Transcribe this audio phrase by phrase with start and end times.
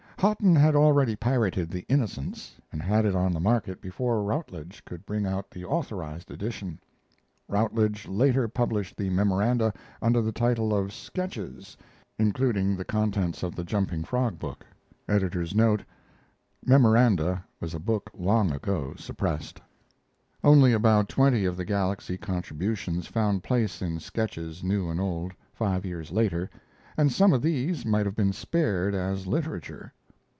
[0.21, 5.03] Hotten had already pirated The Innocents, and had it on the market before Routledge could
[5.03, 6.77] bring out the authorized edition.
[7.47, 11.75] Routledge later published the "Memoranda" under the title of Sketches,
[12.19, 14.63] including the contents of the Jumping Frog book.]
[15.07, 15.85] a
[17.79, 19.61] book long ago suppressed.
[20.43, 25.83] Only about twenty of the Galaxy contributions found place in Sketches New and Old, five
[25.83, 26.47] years later,
[26.95, 29.91] and some of these might have been spared as literature.